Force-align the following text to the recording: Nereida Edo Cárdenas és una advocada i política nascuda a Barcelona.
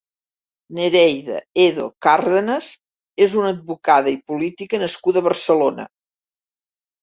Nereida 0.77 1.35
Edo 1.63 1.85
Cárdenas 2.05 2.69
és 3.27 3.37
una 3.43 3.51
advocada 3.57 4.11
i 4.15 4.19
política 4.33 4.81
nascuda 4.87 5.23
a 5.23 5.27
Barcelona. 5.29 5.87